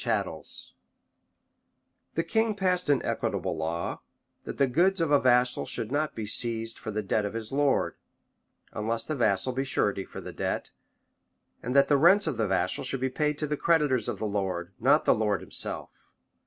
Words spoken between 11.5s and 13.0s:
and that the rents of vassals should